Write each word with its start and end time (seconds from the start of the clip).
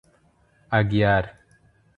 Aguiar 0.79 1.37